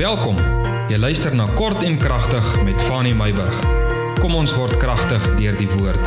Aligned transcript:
Welkom. 0.00 0.38
Jy 0.88 0.96
luister 0.96 1.34
na 1.36 1.44
Kort 1.58 1.82
en 1.84 1.98
Kragtig 2.00 2.46
met 2.64 2.80
Fanny 2.88 3.10
Meyburg. 3.12 3.56
Kom 4.16 4.32
ons 4.32 4.54
word 4.56 4.78
kragtig 4.80 5.26
deur 5.36 5.58
die 5.58 5.66
woord. 5.74 6.06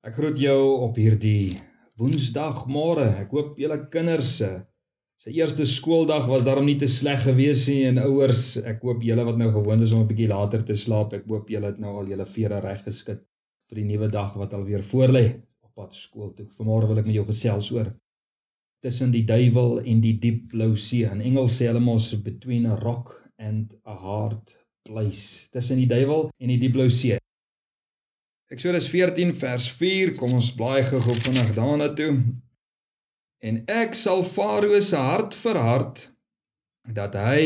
Ek 0.00 0.14
groet 0.16 0.40
jou 0.40 0.62
op 0.86 0.96
hierdie 0.96 1.58
Woensdagmôre. 2.00 3.04
Ek 3.20 3.34
hoop 3.36 3.58
julle 3.60 3.76
kinders 3.92 4.30
se 4.38 4.48
se 5.20 5.34
eerste 5.36 5.66
skooldag 5.68 6.24
was 6.30 6.46
daarom 6.48 6.64
nie 6.64 6.78
te 6.80 6.88
sleg 6.88 7.20
gewees 7.26 7.66
nie 7.68 7.82
en 7.90 8.00
ouers, 8.00 8.56
ek 8.64 8.80
hoop 8.80 9.04
julle 9.04 9.28
wat 9.28 9.36
nou 9.42 9.50
gewoond 9.52 9.84
is 9.84 9.92
om 9.92 10.00
'n 10.00 10.08
bietjie 10.08 10.30
later 10.32 10.64
te 10.64 10.74
slaap, 10.74 11.12
ek 11.12 11.28
hoop 11.28 11.52
julle 11.52 11.68
het 11.68 11.78
nou 11.78 11.92
al 12.00 12.08
julle 12.08 12.26
vere 12.26 12.64
reg 12.64 12.80
geskit 12.88 13.20
vir 13.68 13.76
die 13.76 13.88
nuwe 13.92 14.08
dag 14.08 14.32
wat 14.40 14.56
alweer 14.56 14.80
voorlê 14.80 15.26
op 15.60 15.74
pad 15.74 15.92
skool 15.92 16.32
toe. 16.32 16.48
Vanmôre 16.56 16.88
wil 16.88 16.98
ek 16.98 17.12
met 17.12 17.14
jou 17.14 17.26
gesels 17.28 17.70
oor 17.76 17.92
tussen 18.84 19.12
die 19.14 19.24
duiwel 19.24 19.78
en 19.80 20.02
die 20.04 20.16
diep 20.20 20.50
blou 20.52 20.74
see. 20.76 21.08
In 21.08 21.22
Engels 21.24 21.56
sê 21.56 21.70
hulle 21.70 21.80
mos 21.80 22.10
between 22.24 22.68
a 22.68 22.76
rock 22.82 23.14
and 23.40 23.72
a 23.88 23.94
hard 23.96 24.52
place. 24.84 25.48
Tussen 25.56 25.80
die 25.80 25.88
duiwel 25.88 26.28
en 26.36 26.52
die 26.52 26.60
diep 26.60 26.74
blou 26.76 26.90
see. 26.92 27.16
Eksodus 28.52 28.86
14 28.92 29.32
vers 29.40 29.70
4. 29.80 30.12
Kom 30.18 30.34
ons 30.36 30.50
blaai 30.54 30.84
gou 30.90 31.00
vinnig 31.00 31.54
daarna 31.56 31.88
toe. 31.96 32.12
En 33.44 33.62
ek 33.72 33.96
sal 33.96 34.24
Farao 34.24 34.76
se 34.84 35.00
hart 35.00 35.36
verhard 35.36 36.04
dat 36.84 37.16
hy 37.16 37.44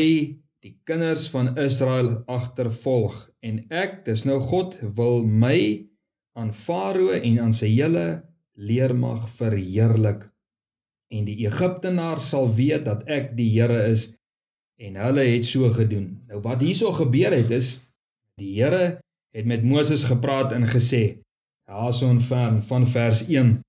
die 0.59 0.73
kinders 0.87 1.29
van 1.31 1.53
Israel 1.59 2.17
agtervolg 2.27 3.15
en 3.47 3.61
ek 3.71 4.01
dis 4.07 4.25
nou 4.27 4.41
God 4.43 4.75
wil 4.97 5.23
my 5.23 5.59
aan 6.39 6.51
Farao 6.55 7.15
en 7.15 7.39
aan 7.45 7.55
sy 7.55 7.71
hele 7.71 8.05
leermag 8.59 9.29
verheerlik 9.39 10.27
en 11.13 11.25
die 11.25 11.37
Egiptenaars 11.45 12.29
sal 12.29 12.49
weet 12.53 12.85
dat 12.85 13.05
ek 13.09 13.33
die 13.37 13.49
Here 13.55 13.83
is 13.89 14.09
en 14.79 14.95
hulle 14.95 15.25
het 15.27 15.45
so 15.47 15.69
gedoen. 15.75 16.19
Nou 16.29 16.41
wat 16.45 16.61
hierso 16.63 16.91
gebeur 16.95 17.35
het 17.35 17.51
is 17.51 17.77
die 18.39 18.53
Here 18.59 18.99
het 19.35 19.45
met 19.45 19.65
Moses 19.67 20.05
gepraat 20.07 20.53
en 20.55 20.67
gesê 20.69 21.19
daarson 21.69 22.21
van 22.29 22.61
van 22.65 22.87
vers 22.87 23.25
1 23.27 23.59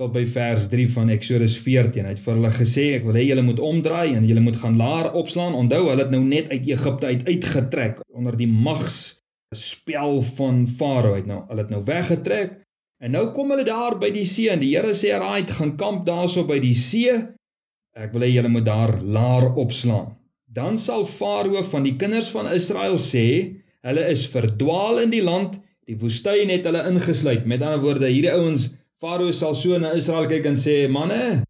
tot 0.00 0.14
by 0.14 0.24
vers 0.24 0.68
3 0.72 0.86
van 0.94 1.10
Eksodus 1.12 1.58
14. 1.60 2.06
Hy 2.08 2.14
het 2.14 2.22
vir 2.24 2.36
hulle 2.38 2.52
gesê 2.54 2.86
ek 2.96 3.04
wil 3.04 3.18
hê 3.18 3.26
julle 3.26 3.44
moet 3.44 3.60
omdraai 3.60 4.14
en 4.16 4.24
julle 4.28 4.44
moet 4.44 4.56
gaan 4.62 4.78
laar 4.80 5.10
opslaan. 5.18 5.56
Onthou 5.58 5.82
hulle 5.90 6.06
het 6.06 6.14
nou 6.14 6.22
net 6.24 6.48
uit 6.48 6.70
Egipte 6.72 7.10
uit 7.10 7.26
uitgetrek 7.28 8.00
onder 8.08 8.38
die 8.38 8.48
mags 8.48 9.20
spel 9.56 10.22
van 10.38 10.62
Farao 10.70 11.16
het 11.18 11.26
nou 11.26 11.42
hulle 11.48 11.64
het 11.64 11.72
nou 11.74 11.82
weggetrek 11.84 12.60
En 13.00 13.14
nou 13.16 13.30
kom 13.32 13.48
hulle 13.48 13.64
daar 13.64 13.94
by 14.00 14.10
die 14.12 14.26
see 14.28 14.50
en 14.52 14.60
die 14.60 14.74
Here 14.74 14.92
sê: 14.92 15.14
"Right, 15.16 15.50
gaan 15.56 15.76
kamp 15.80 16.04
daarso 16.06 16.44
by 16.44 16.58
die 16.60 16.76
see. 16.76 17.08
Ek 17.96 18.12
wil 18.12 18.26
hê 18.26 18.28
julle 18.34 18.52
moet 18.52 18.66
daar 18.66 19.00
laar 19.00 19.54
opslaan." 19.56 20.16
Dan 20.52 20.76
sal 20.78 21.06
Farao 21.06 21.62
van 21.62 21.86
die 21.86 21.96
kinders 21.96 22.28
van 22.28 22.50
Israel 22.52 22.98
sê: 22.98 23.56
"Hulle 23.80 24.04
is 24.10 24.26
verdwaal 24.28 25.00
in 25.00 25.10
die 25.10 25.22
land, 25.24 25.56
die 25.88 25.96
woestyn 25.96 26.52
het 26.52 26.68
hulle 26.68 26.84
ingesluit." 26.92 27.46
Met 27.46 27.62
ander 27.62 27.80
woorde, 27.80 28.06
hierdie 28.12 28.34
ouens, 28.36 28.68
Farao 29.00 29.32
sal 29.32 29.54
so 29.54 29.78
na 29.78 29.94
Israel 29.96 30.28
kyk 30.28 30.52
en 30.52 30.60
sê: 30.60 30.86
"Manne, 30.90 31.42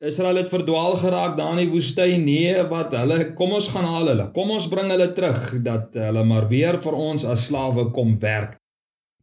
Israel 0.00 0.36
het 0.36 0.48
verdwaal 0.48 0.96
geraak 1.02 1.36
daar 1.36 1.58
in 1.58 1.66
die 1.66 1.74
woestyn. 1.74 2.24
Nee, 2.24 2.62
wat 2.70 2.94
hulle, 2.94 3.32
kom 3.34 3.50
ons 3.58 3.68
gaan 3.74 3.84
haal 3.84 4.06
hulle. 4.06 4.30
Kom 4.34 4.50
ons 4.50 4.70
bring 4.70 4.90
hulle 4.90 5.12
terug 5.18 5.62
dat 5.62 5.94
hulle 5.94 6.24
maar 6.24 6.48
weer 6.48 6.78
vir 6.78 6.94
ons 6.94 7.24
as 7.24 7.46
slawe 7.50 7.90
kom 7.90 8.20
werk." 8.20 8.61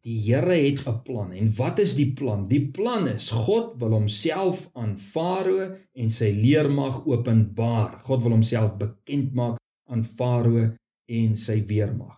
Die 0.07 0.15
Here 0.23 0.55
het 0.55 0.85
'n 0.87 1.01
plan. 1.03 1.31
En 1.31 1.55
wat 1.55 1.79
is 1.79 1.95
die 1.95 2.13
plan? 2.13 2.47
Die 2.47 2.69
plan 2.71 3.07
is 3.07 3.29
God 3.29 3.75
wil 3.79 3.91
homself 3.91 4.69
aan 4.73 4.97
Farao 4.97 5.75
en 5.93 6.09
sy 6.09 6.31
leermag 6.31 7.05
openbaar. 7.05 7.99
God 8.03 8.23
wil 8.23 8.31
homself 8.31 8.77
bekend 8.77 9.33
maak 9.33 9.57
aan 9.89 10.03
Farao 10.03 10.71
en 11.05 11.37
sy 11.37 11.63
weermag. 11.65 12.15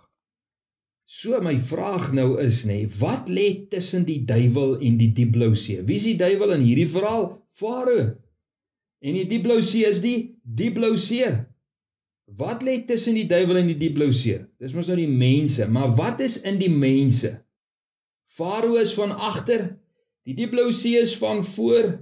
So 1.06 1.42
my 1.42 1.58
vraag 1.60 2.14
nou 2.14 2.38
is 2.40 2.62
nê, 2.64 2.86
wat 3.00 3.28
lê 3.30 3.68
tussen 3.68 4.06
die 4.08 4.22
duiwel 4.24 4.78
en 4.80 4.98
die 4.98 5.12
diep 5.12 5.34
blou 5.36 5.56
see? 5.56 5.82
Wie 5.84 5.98
is 6.00 6.08
die 6.08 6.16
duiwel 6.16 6.54
in 6.56 6.62
hierdie 6.64 6.88
verhaal? 6.88 7.26
Farao. 7.52 8.14
En 9.02 9.18
die 9.18 9.26
diep 9.28 9.44
blou 9.44 9.60
see 9.62 9.84
is 9.90 10.00
die 10.00 10.38
diep 10.44 10.78
blou 10.78 10.94
see. 10.98 11.28
Wat 12.38 12.64
lê 12.64 12.78
tussen 12.88 13.18
die 13.18 13.28
duiwel 13.28 13.60
en 13.60 13.74
die 13.74 13.80
diep 13.82 13.98
blou 13.98 14.12
see? 14.16 14.38
Dis 14.62 14.72
mos 14.78 14.88
nou 14.88 14.96
die 14.96 15.10
mense, 15.10 15.68
maar 15.68 15.92
wat 15.98 16.22
is 16.24 16.38
in 16.48 16.62
die 16.62 16.72
mense? 16.72 17.34
Farao 18.32 18.78
is 18.80 18.94
van 18.96 19.12
agter, 19.12 19.66
die 20.24 20.36
diep 20.38 20.54
blou 20.54 20.70
see 20.72 21.00
is 21.00 21.18
van 21.20 21.44
voor. 21.44 21.98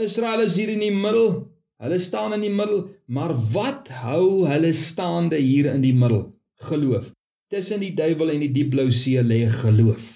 Israel 0.00 0.44
is 0.46 0.56
hier 0.56 0.72
in 0.72 0.80
die 0.80 0.94
middel. 0.94 1.42
Hulle 1.84 1.98
staan 2.00 2.32
in 2.32 2.46
die 2.46 2.52
middel, 2.52 2.86
maar 3.04 3.34
wat 3.52 3.90
hou 4.00 4.46
hulle 4.48 4.72
staande 4.72 5.36
hier 5.36 5.68
in 5.74 5.82
die 5.84 5.92
middel? 5.92 6.30
Geloof. 6.64 7.10
Tussen 7.52 7.84
die 7.84 7.92
duiwel 7.96 8.32
en 8.32 8.46
die 8.46 8.52
diep 8.54 8.72
blou 8.72 8.88
see 8.88 9.20
lê 9.20 9.42
geloof. 9.52 10.08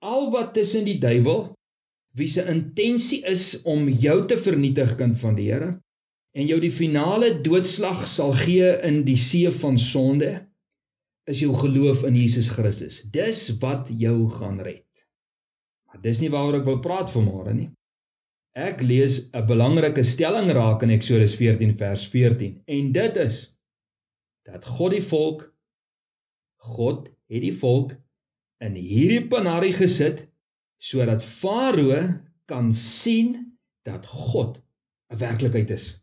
Al 0.00 0.30
wat 0.32 0.54
tussen 0.56 0.88
die 0.88 0.96
duiwel 1.02 1.50
wie 2.16 2.28
se 2.32 2.46
intensie 2.48 3.20
is 3.28 3.58
om 3.68 3.90
jou 3.92 4.22
te 4.28 4.38
vernietig 4.40 4.94
kind 4.96 5.18
van 5.20 5.36
die 5.36 5.50
Here 5.50 5.74
en 6.36 6.48
jou 6.48 6.56
die 6.60 6.72
finale 6.72 7.34
doodslag 7.44 8.06
sal 8.08 8.32
gee 8.40 8.72
in 8.88 9.02
die 9.04 9.18
see 9.20 9.50
van 9.52 9.76
sonde 9.80 10.32
is 11.26 11.42
jou 11.42 11.54
geloof 11.58 12.04
in 12.06 12.14
Jesus 12.16 12.48
Christus. 12.54 13.00
Dis 13.10 13.48
wat 13.62 13.90
jou 13.90 14.28
gaan 14.30 14.60
red. 14.62 15.06
Maar 15.86 16.00
dis 16.04 16.20
nie 16.22 16.30
waaroor 16.30 16.60
ek 16.60 16.68
wil 16.68 16.80
praat 16.84 17.10
vanmôre 17.10 17.54
nie. 17.56 17.70
Ek 18.56 18.80
lees 18.82 19.28
'n 19.34 19.46
belangrike 19.46 20.04
stelling 20.04 20.50
raak 20.50 20.82
in 20.82 20.90
Eksodus 20.90 21.34
14 21.36 21.76
vers 21.76 22.06
14 22.08 22.62
en 22.66 22.92
dit 22.92 23.16
is 23.16 23.36
dat 24.46 24.64
God 24.64 24.92
die 24.92 25.02
volk 25.02 25.52
God 26.56 27.08
het 27.28 27.42
die 27.42 27.54
volk 27.54 27.92
in 28.64 28.74
hierdie 28.74 29.26
panarie 29.28 29.74
gesit 29.76 30.24
sodat 30.78 31.22
Farao 31.22 32.00
kan 32.46 32.72
sien 32.72 33.58
dat 33.84 34.06
God 34.06 34.62
'n 35.12 35.18
werklikheid 35.18 35.70
is. 35.70 36.00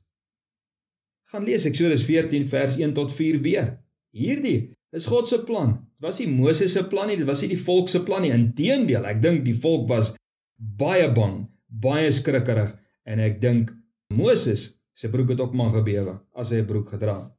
Gaan 1.32 1.44
lees 1.44 1.66
Eksodus 1.66 2.04
14 2.04 2.48
vers 2.48 2.78
1 2.78 2.94
tot 2.94 3.12
4 3.12 3.42
weer. 3.42 3.80
Hierdie 4.14 4.76
Dis 4.94 5.08
God 5.10 5.28
se 5.28 5.40
plan. 5.48 5.74
Dit 5.98 6.06
was 6.06 6.20
nie 6.22 6.30
Moses 6.30 6.76
se 6.76 6.84
plan 6.86 7.08
nie, 7.10 7.18
dit 7.18 7.28
was 7.28 7.42
nie 7.42 7.54
die 7.56 7.64
volk 7.66 7.90
se 7.90 8.04
plan 8.06 8.22
nie. 8.22 8.34
Inteendeel, 8.36 9.08
ek 9.10 9.24
dink 9.24 9.42
die 9.48 9.58
volk 9.58 9.88
was 9.90 10.12
baie 10.58 11.08
bang, 11.12 11.48
baie 11.68 12.12
skrikkerig 12.14 12.76
en 13.10 13.22
ek 13.24 13.40
dink 13.42 13.74
Moses 14.14 14.70
se 14.94 15.10
broek 15.10 15.34
het 15.34 15.42
ook 15.42 15.56
maar 15.58 15.74
gebewe 15.80 16.20
as 16.38 16.52
hy 16.54 16.62
'n 16.62 16.70
broek 16.70 16.94
gedra 16.94 17.16
het. 17.24 17.32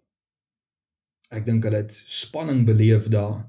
Ek 1.30 1.46
dink 1.46 1.64
hulle 1.64 1.82
het 1.82 1.94
spanning 2.06 2.64
beleef 2.66 3.08
daar 3.08 3.46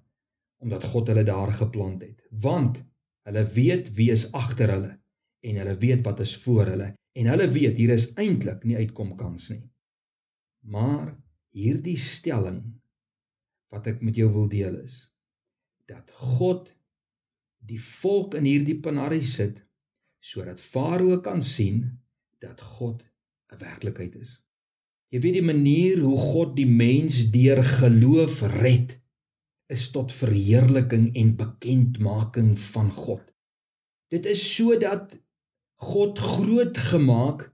omdat 0.61 0.83
God 0.83 1.07
hulle 1.07 1.23
daar 1.23 1.51
geplant 1.51 2.01
het. 2.01 2.21
Want 2.31 2.83
hulle 3.25 3.43
weet 3.57 3.91
wie 3.97 4.11
is 4.11 4.31
agter 4.31 4.71
hulle 4.71 4.93
en 5.41 5.59
hulle 5.61 5.75
weet 5.81 6.05
wat 6.05 6.19
is 6.19 6.35
voor 6.45 6.65
hulle 6.65 6.93
en 7.15 7.29
hulle 7.31 7.47
weet 7.47 7.77
hier 7.77 7.93
is 7.93 8.13
eintlik 8.15 8.63
nie 8.63 8.77
uitkom 8.77 9.15
kans 9.17 9.49
nie. 9.49 9.63
Maar 10.61 11.15
hierdie 11.55 11.97
stelling 11.97 12.61
wat 13.75 13.91
ek 13.91 14.01
met 14.05 14.15
jou 14.19 14.31
wil 14.31 14.47
deel 14.51 14.79
is 14.81 15.03
dat 15.91 16.09
God 16.17 16.71
die 17.65 17.81
volk 17.81 18.37
in 18.39 18.47
hierdie 18.47 18.79
panarie 18.81 19.25
sit 19.25 19.61
sodat 20.25 20.61
Farao 20.61 21.19
kan 21.25 21.43
sien 21.45 21.83
dat 22.41 22.61
God 22.77 23.03
'n 23.53 23.59
werklikheid 23.61 24.15
is. 24.15 24.39
Jy 25.13 25.19
weet 25.21 25.37
die 25.37 25.49
manier 25.53 26.01
hoe 26.01 26.17
God 26.17 26.55
die 26.57 26.69
mens 26.69 27.19
deur 27.31 27.61
geloof 27.63 28.41
red 28.57 28.95
is 29.71 29.91
tot 29.91 30.11
verheerliking 30.11 31.11
en 31.15 31.35
bekendmaking 31.37 32.55
van 32.59 32.89
God. 32.91 33.23
Dit 34.13 34.25
is 34.25 34.41
sodat 34.55 35.15
God 35.81 36.19
groot 36.19 36.77
gemaak 36.77 37.47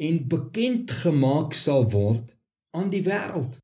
en 0.00 0.28
bekend 0.28 0.92
gemaak 1.02 1.54
sal 1.54 1.88
word 1.92 2.36
aan 2.76 2.90
die 2.92 3.02
wêreld. 3.04 3.58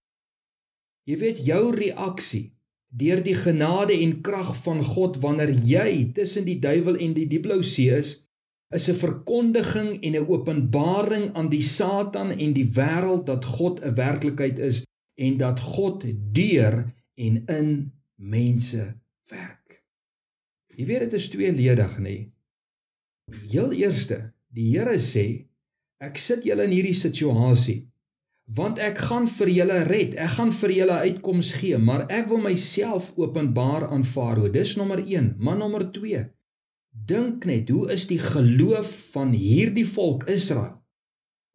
Jy 1.06 1.16
weet 1.22 1.42
jou 1.46 1.70
reaksie 1.74 2.50
deur 2.96 3.20
die 3.22 3.36
genade 3.36 3.94
en 3.94 4.20
krag 4.26 4.54
van 4.64 4.80
God 4.82 5.18
wanneer 5.22 5.52
jy 5.52 6.12
tussen 6.16 6.46
die 6.46 6.58
duiwel 6.62 6.98
en 7.02 7.14
die 7.14 7.26
diep 7.30 7.44
blou 7.46 7.60
see 7.62 7.92
is, 7.92 8.26
is 8.74 8.88
'n 8.90 8.98
verkondiging 8.98 9.90
en 10.02 10.16
'n 10.16 10.26
openbaring 10.26 11.26
aan 11.34 11.48
die 11.48 11.62
Satan 11.62 12.30
en 12.30 12.52
die 12.52 12.66
wêreld 12.78 13.26
dat 13.26 13.44
God 13.44 13.80
'n 13.80 13.94
werklikheid 13.94 14.58
is 14.58 14.84
en 15.14 15.36
dat 15.36 15.60
God 15.60 16.04
deur 16.32 16.92
en 17.14 17.44
in 17.46 17.92
mense 18.16 18.94
werk. 19.30 19.82
Jy 20.76 20.84
weet 20.86 21.00
dit 21.00 21.12
is 21.12 21.28
tweeledig 21.28 21.98
nê. 21.98 22.28
Heel 23.50 23.72
eerste, 23.72 24.32
die 24.48 24.76
Here 24.76 24.98
sê 24.98 25.46
ek 25.98 26.18
sit 26.18 26.44
julle 26.44 26.64
in 26.64 26.74
hierdie 26.76 26.94
situasie 26.94 27.86
want 28.46 28.78
ek 28.78 29.00
gaan 29.08 29.26
vir 29.26 29.50
julle 29.50 29.82
red. 29.88 30.14
Ek 30.14 30.36
gaan 30.38 30.52
vir 30.54 30.72
julle 30.76 30.96
uitkoms 31.08 31.52
gee, 31.58 31.78
maar 31.82 32.06
ek 32.12 32.28
wil 32.30 32.42
myself 32.44 33.10
openbaar 33.18 33.88
aan 33.90 34.06
Farao. 34.06 34.48
Dis 34.52 34.76
nommer 34.78 35.02
1, 35.02 35.34
maar 35.38 35.58
nommer 35.58 35.88
2. 35.92 36.22
Dink 37.06 37.44
net, 37.44 37.68
hoe 37.68 37.90
is 37.92 38.06
die 38.08 38.20
geloof 38.22 38.92
van 39.12 39.34
hierdie 39.36 39.86
volk 39.86 40.28
Israel? 40.32 40.78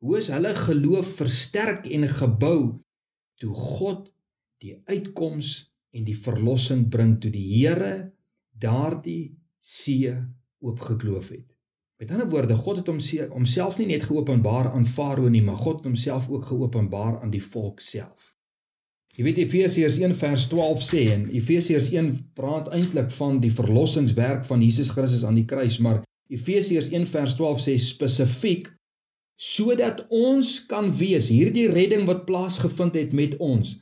Hoe 0.02 0.18
is 0.18 0.30
hulle 0.34 0.54
geloof 0.58 1.16
versterk 1.22 1.88
en 1.88 2.08
gebou 2.10 2.82
toe 3.42 3.54
God 3.54 4.10
die 4.62 4.76
uitkoms 4.90 5.72
en 5.96 6.06
die 6.08 6.18
verlossing 6.18 6.88
bring 6.94 7.18
toe 7.22 7.32
die 7.34 7.46
Here 7.46 8.12
daardie 8.62 9.34
see 9.62 10.14
oopgekloof 10.62 11.32
het. 11.34 11.48
Met 12.02 12.12
ander 12.12 12.30
woorde, 12.30 12.56
God 12.56 12.80
het 12.82 12.88
homself 13.30 13.76
nie 13.78 13.86
net 13.86 14.08
geopenbaar 14.10 14.72
aan 14.72 14.88
Farao 14.90 15.30
nie, 15.30 15.44
maar 15.46 15.60
God 15.62 15.76
het 15.76 15.84
homself 15.92 16.30
ook 16.30 16.48
geopenbaar 16.50 17.20
aan 17.22 17.30
die 17.30 17.44
volk 17.44 17.80
self. 17.86 18.32
Jy 19.14 19.28
weet 19.28 19.42
Efesiërs 19.44 20.00
1 20.02 20.16
vers 20.18 20.48
12 20.50 20.82
sê 20.82 21.04
en 21.14 21.28
Efesiërs 21.30 21.92
1 21.94 22.10
praat 22.34 22.72
eintlik 22.74 23.14
van 23.20 23.38
die 23.44 23.54
verlossingswerk 23.54 24.50
van 24.50 24.66
Jesus 24.66 24.90
Christus 24.90 25.28
aan 25.28 25.38
die 25.38 25.46
kruis, 25.46 25.78
maar 25.78 26.02
Efesiërs 26.34 26.90
1 26.90 27.06
vers 27.14 27.38
12 27.38 27.64
sê 27.68 27.78
spesifiek 27.78 28.74
sodat 29.38 30.02
ons 30.10 30.58
kan 30.74 30.90
wees 30.98 31.30
hierdie 31.30 31.70
redding 31.70 32.10
wat 32.10 32.26
plaasgevind 32.26 32.98
het 32.98 33.14
met 33.14 33.38
ons 33.38 33.78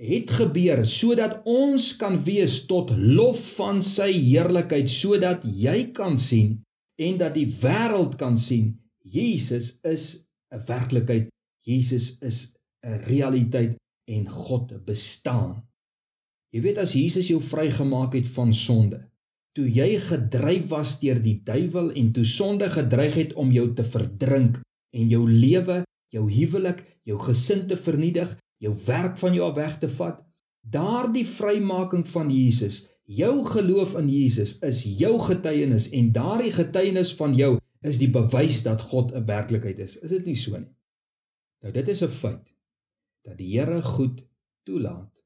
het 0.00 0.32
gebeur 0.40 0.86
sodat 0.88 1.42
ons 1.44 1.92
kan 2.00 2.16
wees 2.24 2.62
tot 2.68 2.96
lof 2.96 3.40
van 3.56 3.84
sy 3.84 4.08
heerlikheid 4.12 4.88
sodat 4.92 5.44
jy 5.44 5.90
kan 5.96 6.16
sien 6.20 6.62
en 6.96 7.18
dat 7.20 7.34
die 7.34 7.48
wêreld 7.60 8.16
kan 8.16 8.38
sien 8.38 8.74
Jesus 9.04 9.78
is 9.82 10.26
'n 10.52 10.62
werklikheid 10.66 11.28
Jesus 11.66 12.18
is 12.22 12.54
'n 12.86 13.02
realiteit 13.10 13.74
en 14.06 14.28
God 14.28 14.84
bestaan. 14.84 15.66
Jy 16.54 16.60
weet 16.62 16.78
as 16.78 16.94
Jesus 16.94 17.26
jou 17.28 17.40
vrygemaak 17.42 18.14
het 18.14 18.28
van 18.28 18.54
sonde, 18.54 19.00
toe 19.52 19.66
jy 19.66 19.98
gedryf 20.00 20.68
was 20.70 20.98
deur 21.00 21.18
die 21.22 21.40
duiwel 21.44 21.90
en 21.92 22.12
toe 22.12 22.24
sonde 22.24 22.70
gedreig 22.70 23.14
het 23.14 23.32
om 23.34 23.50
jou 23.52 23.72
te 23.74 23.84
verdrink 23.84 24.60
en 24.94 25.08
jou 25.08 25.24
lewe, 25.30 25.82
jou 26.14 26.24
huwelik, 26.30 26.84
jou 27.02 27.18
gesin 27.18 27.66
te 27.66 27.76
vernietig, 27.76 28.36
jou 28.62 28.74
werk 28.86 29.18
van 29.18 29.34
jou 29.34 29.50
af 29.50 29.56
weg 29.56 29.78
te 29.82 29.88
vat, 29.88 30.22
daardie 30.62 31.26
vrymaking 31.26 32.06
van 32.08 32.30
Jesus, 32.30 32.84
jou 33.06 33.44
geloof 33.46 33.94
in 33.98 34.08
Jesus 34.10 34.56
is 34.66 34.82
jou 34.98 35.14
getuienis 35.22 35.88
en 35.94 36.12
daardie 36.12 36.52
getuienis 36.52 37.14
van 37.16 37.34
jou 37.38 37.56
is 37.86 38.00
die 38.02 38.10
bewys 38.10 38.62
dat 38.66 38.82
God 38.82 39.12
'n 39.14 39.24
werklikheid 39.26 39.78
is. 39.78 39.96
Is 39.96 40.10
dit 40.10 40.24
nie 40.24 40.34
so 40.34 40.58
nie? 40.58 40.74
Nou 41.62 41.72
dit 41.72 41.88
is 41.88 42.02
'n 42.02 42.08
feit 42.08 42.54
dat 43.22 43.38
die 43.38 43.58
Here 43.58 43.82
goed 43.82 44.26
toelaat 44.62 45.22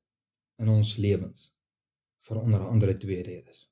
in 0.58 0.68
ons 0.68 0.96
lewens 0.96 1.54
vir 2.20 2.40
onder 2.40 2.60
andere 2.60 2.96
twee 2.96 3.22
redes. 3.22 3.70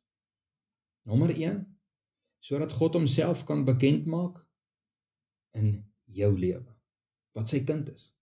Nommer 1.02 1.30
1 1.30 1.66
sodat 2.38 2.72
God 2.72 2.94
homself 2.94 3.44
kan 3.44 3.64
bekend 3.64 4.06
maak 4.06 4.46
in 5.52 5.84
jou 6.04 6.38
lewe 6.38 6.76
wat 7.32 7.48
sy 7.48 7.60
kind 7.64 7.90
is 7.92 8.12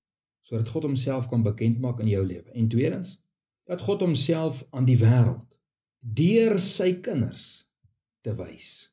sodat 0.46 0.68
God 0.68 0.82
homself 0.82 1.28
kan 1.28 1.42
bekend 1.42 1.80
maak 1.82 2.00
in 2.00 2.08
jou 2.08 2.22
lewe 2.26 2.50
en 2.50 2.68
tweedens 2.68 3.16
dat 3.64 3.80
God 3.80 4.00
homself 4.00 4.64
aan 4.70 4.84
die 4.84 4.98
wêreld 4.98 5.55
deur 6.00 6.58
sy 6.60 6.92
kinders 7.02 7.66
te 8.22 8.34
wys 8.36 8.90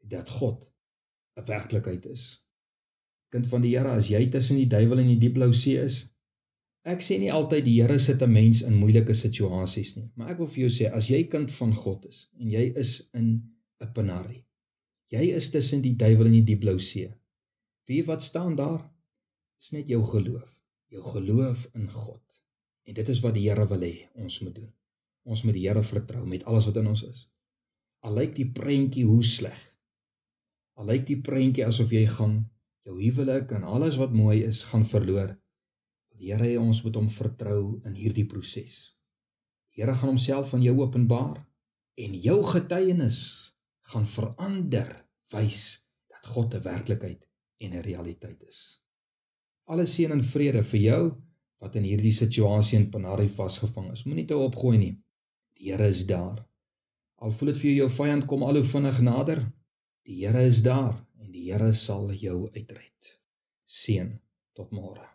dat 0.00 0.30
God 0.30 0.66
'n 1.36 1.46
werklikheid 1.46 2.06
is 2.06 2.40
kind 3.30 3.46
van 3.50 3.62
die 3.62 3.76
Here 3.76 3.90
as 3.90 4.10
jy 4.10 4.26
tussen 4.30 4.56
die 4.56 4.70
duiwel 4.70 5.00
en 5.02 5.08
die 5.08 5.22
diep 5.26 5.34
blou 5.34 5.52
see 5.52 5.78
is 5.78 6.04
Ek 6.84 7.00
sê 7.00 7.16
nie 7.16 7.30
altyd 7.32 7.64
die 7.64 7.78
Here 7.80 7.96
sit 7.98 8.22
'n 8.22 8.32
mens 8.32 8.60
in 8.62 8.74
moeilike 8.76 9.14
situasies 9.16 9.96
nie, 9.96 10.10
maar 10.16 10.32
ek 10.32 10.38
wil 10.42 10.50
vir 10.54 10.62
jou 10.64 10.72
sê 10.78 10.90
as 10.92 11.08
jy 11.08 11.22
kind 11.34 11.52
van 11.58 11.72
God 11.72 12.04
is 12.10 12.18
en 12.38 12.50
jy 12.52 12.64
is 12.82 12.90
in 13.14 13.28
'n 13.80 13.92
penarie. 13.96 14.44
Jy 15.14 15.30
is 15.38 15.48
tussen 15.50 15.80
die 15.80 15.94
duiwel 15.96 16.26
en 16.26 16.36
die 16.36 16.48
diep 16.50 16.60
blou 16.60 16.78
see. 16.78 17.08
Wie 17.88 18.02
wat 18.04 18.22
staan 18.22 18.56
daar? 18.56 18.82
Is 19.62 19.72
net 19.72 19.88
jou 19.88 20.02
geloof, 20.04 20.50
jou 20.92 21.02
geloof 21.02 21.68
in 21.74 21.88
God. 21.88 22.22
En 22.84 22.94
dit 22.94 23.08
is 23.08 23.20
wat 23.20 23.34
die 23.34 23.48
Here 23.48 23.66
wil 23.66 23.80
hê 23.80 24.08
ons 24.14 24.40
moet 24.40 24.54
doen. 24.54 24.72
Ons 25.24 25.44
moet 25.44 25.56
die 25.56 25.64
Here 25.66 25.82
vertrou 25.82 26.24
met 26.28 26.44
alles 26.44 26.66
wat 26.68 26.76
in 26.80 26.90
ons 26.90 27.04
is. 27.06 27.24
Al 28.04 28.18
lyk 28.20 28.34
die 28.36 28.50
prentjie 28.52 29.06
hoe 29.08 29.22
sleg. 29.24 29.60
Al 30.76 30.90
lyk 30.90 31.06
die 31.08 31.20
prentjie 31.24 31.64
asof 31.64 31.92
jy 31.94 32.04
gaan 32.10 32.42
jou 32.84 32.98
huwelik 32.98 33.54
en 33.56 33.64
alles 33.64 33.96
wat 34.00 34.12
mooi 34.12 34.42
is 34.44 34.64
gaan 34.68 34.84
verloor. 34.84 35.32
Die 36.14 36.30
Here 36.30 36.44
hê 36.44 36.58
ons 36.60 36.82
moet 36.84 36.98
hom 37.00 37.08
vertrou 37.08 37.80
in 37.88 37.96
hierdie 37.96 38.26
proses. 38.28 38.76
Die 39.72 39.82
Here 39.82 39.96
gaan 39.96 40.12
homself 40.12 40.52
aan 40.54 40.64
jou 40.66 40.76
openbaar 40.82 41.40
en 42.04 42.16
jou 42.20 42.40
getuienis 42.46 43.20
gaan 43.92 44.06
verander, 44.08 44.90
wys 45.32 45.80
dat 46.12 46.26
God 46.34 46.54
'n 46.54 46.62
werklikheid 46.62 47.24
en 47.60 47.72
'n 47.72 47.82
realiteit 47.82 48.42
is. 48.48 48.80
Alle 49.66 49.86
seën 49.86 50.12
en 50.12 50.22
vrede 50.22 50.62
vir 50.62 50.80
jou 50.80 51.02
wat 51.60 51.76
in 51.76 51.82
hierdie 51.82 52.12
situasie 52.12 52.78
in 52.78 52.90
Panari 52.90 53.28
vasgevang 53.28 53.92
is. 53.92 54.04
Moenie 54.04 54.26
te 54.26 54.36
opgooi 54.36 54.78
nie. 54.78 55.03
Die 55.58 55.72
Here 55.72 55.88
is 55.88 56.04
daar. 56.06 56.42
Al 57.22 57.32
voel 57.32 57.52
dit 57.52 57.60
vir 57.62 57.70
jou 57.70 57.76
jou 57.84 57.90
vyand 57.96 58.26
kom 58.28 58.42
al 58.42 58.58
hoe 58.60 58.68
vinnig 58.68 59.00
nader, 59.06 59.44
die 60.04 60.20
Here 60.24 60.44
is 60.44 60.62
daar 60.66 60.96
en 61.22 61.32
die 61.32 61.46
Here 61.50 61.72
sal 61.74 62.10
jou 62.12 62.48
uitred. 62.54 63.14
Seën 63.64 64.16
tot 64.54 64.74
môre. 64.74 65.13